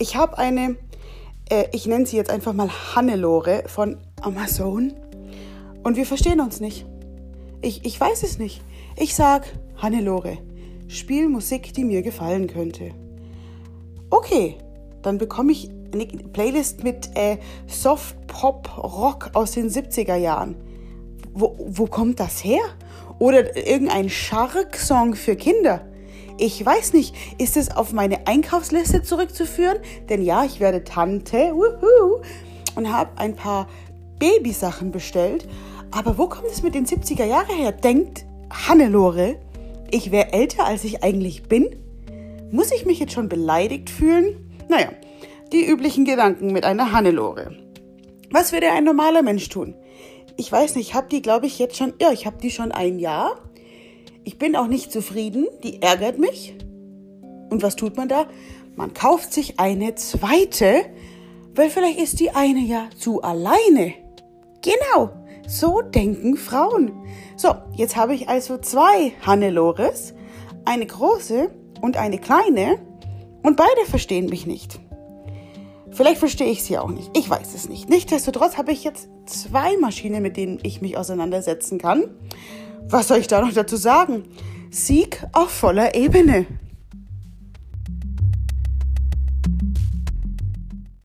Ich 0.00 0.14
habe 0.14 0.38
eine, 0.38 0.76
äh, 1.50 1.64
ich 1.72 1.86
nenne 1.86 2.06
sie 2.06 2.16
jetzt 2.16 2.30
einfach 2.30 2.52
mal 2.52 2.70
Hannelore 2.94 3.64
von 3.66 3.96
Amazon. 4.20 4.92
Und 5.82 5.96
wir 5.96 6.06
verstehen 6.06 6.40
uns 6.40 6.60
nicht. 6.60 6.86
Ich, 7.62 7.84
ich 7.84 8.00
weiß 8.00 8.22
es 8.22 8.38
nicht. 8.38 8.62
Ich 8.96 9.16
sag, 9.16 9.52
Hannelore, 9.76 10.38
spiel 10.86 11.28
Musik, 11.28 11.72
die 11.74 11.82
mir 11.82 12.02
gefallen 12.02 12.46
könnte. 12.46 12.92
Okay, 14.10 14.56
dann 15.02 15.18
bekomme 15.18 15.50
ich 15.50 15.68
eine 15.92 16.06
Playlist 16.06 16.84
mit 16.84 17.10
äh, 17.16 17.38
Soft 17.66 18.24
Pop 18.28 18.70
Rock 18.78 19.30
aus 19.32 19.52
den 19.52 19.68
70er 19.68 20.16
Jahren. 20.16 20.54
Wo, 21.34 21.56
wo 21.58 21.86
kommt 21.86 22.20
das 22.20 22.44
her? 22.44 22.62
Oder 23.18 23.56
irgendein 23.56 24.08
Shark-Song 24.08 25.16
für 25.16 25.34
Kinder. 25.34 25.84
Ich 26.40 26.64
weiß 26.64 26.92
nicht, 26.92 27.16
ist 27.38 27.56
es 27.56 27.76
auf 27.76 27.92
meine 27.92 28.28
Einkaufsliste 28.28 29.02
zurückzuführen? 29.02 29.78
Denn 30.08 30.22
ja, 30.22 30.44
ich 30.44 30.60
werde 30.60 30.84
Tante 30.84 31.52
wuhu, 31.52 32.22
und 32.76 32.92
habe 32.92 33.10
ein 33.18 33.34
paar 33.34 33.68
Babysachen 34.20 34.92
bestellt. 34.92 35.48
Aber 35.90 36.16
wo 36.16 36.28
kommt 36.28 36.46
es 36.46 36.62
mit 36.62 36.76
den 36.76 36.86
70er 36.86 37.24
Jahren 37.24 37.56
her? 37.56 37.72
Denkt 37.72 38.24
Hannelore, 38.50 39.36
ich 39.90 40.12
wäre 40.12 40.32
älter, 40.32 40.64
als 40.64 40.84
ich 40.84 41.02
eigentlich 41.02 41.42
bin? 41.42 41.74
Muss 42.52 42.70
ich 42.70 42.86
mich 42.86 43.00
jetzt 43.00 43.12
schon 43.12 43.28
beleidigt 43.28 43.90
fühlen? 43.90 44.48
Naja, 44.68 44.90
die 45.52 45.66
üblichen 45.66 46.04
Gedanken 46.04 46.52
mit 46.52 46.64
einer 46.64 46.92
Hannelore. 46.92 47.56
Was 48.30 48.52
würde 48.52 48.70
ein 48.70 48.84
normaler 48.84 49.22
Mensch 49.22 49.48
tun? 49.48 49.74
Ich 50.36 50.52
weiß 50.52 50.76
nicht, 50.76 50.90
ich 50.90 50.94
habe 50.94 51.08
die, 51.08 51.20
glaube 51.20 51.46
ich, 51.46 51.58
jetzt 51.58 51.76
schon, 51.76 51.94
ja, 52.00 52.12
ich 52.12 52.26
habe 52.26 52.38
die 52.40 52.52
schon 52.52 52.70
ein 52.70 53.00
Jahr. 53.00 53.40
Ich 54.28 54.36
bin 54.36 54.56
auch 54.56 54.66
nicht 54.66 54.92
zufrieden, 54.92 55.46
die 55.64 55.80
ärgert 55.80 56.18
mich. 56.18 56.54
Und 57.48 57.62
was 57.62 57.76
tut 57.76 57.96
man 57.96 58.10
da? 58.10 58.26
Man 58.76 58.92
kauft 58.92 59.32
sich 59.32 59.58
eine 59.58 59.94
zweite, 59.94 60.82
weil 61.54 61.70
vielleicht 61.70 61.98
ist 61.98 62.20
die 62.20 62.32
eine 62.32 62.60
ja 62.60 62.90
zu 62.94 63.22
alleine. 63.22 63.94
Genau, 64.60 65.08
so 65.46 65.80
denken 65.80 66.36
Frauen. 66.36 66.92
So, 67.36 67.54
jetzt 67.74 67.96
habe 67.96 68.14
ich 68.14 68.28
also 68.28 68.58
zwei 68.58 69.14
Hannelores, 69.24 70.12
eine 70.66 70.84
große 70.84 71.50
und 71.80 71.96
eine 71.96 72.18
kleine, 72.18 72.78
und 73.42 73.56
beide 73.56 73.86
verstehen 73.88 74.26
mich 74.26 74.46
nicht. 74.46 74.78
Vielleicht 75.90 76.18
verstehe 76.18 76.50
ich 76.50 76.62
sie 76.62 76.76
auch 76.76 76.90
nicht. 76.90 77.16
Ich 77.16 77.30
weiß 77.30 77.54
es 77.54 77.66
nicht. 77.66 77.88
Nichtsdestotrotz 77.88 78.58
habe 78.58 78.72
ich 78.72 78.84
jetzt 78.84 79.08
zwei 79.24 79.78
Maschinen, 79.78 80.22
mit 80.22 80.36
denen 80.36 80.58
ich 80.64 80.82
mich 80.82 80.98
auseinandersetzen 80.98 81.78
kann. 81.78 82.10
Was 82.86 83.08
soll 83.08 83.18
ich 83.18 83.26
da 83.26 83.40
noch 83.40 83.52
dazu 83.52 83.76
sagen? 83.76 84.24
Sieg 84.70 85.22
auf 85.32 85.50
voller 85.50 85.94
Ebene. 85.94 86.46